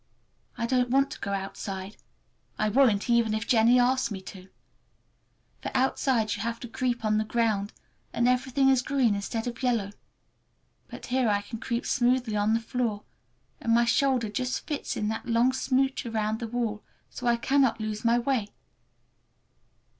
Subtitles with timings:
[0.57, 1.95] I don't want to go outside.
[2.57, 4.49] I won't, even if Jennie asks me to.
[5.61, 7.71] For outside you have to creep on the ground,
[8.11, 9.91] and everything is green instead of yellow.
[10.87, 13.03] But here I can creep smoothly on the floor,
[13.59, 16.81] and my shoulder just fits in that long smooch around the wall,
[17.11, 18.49] so I cannot lose my way.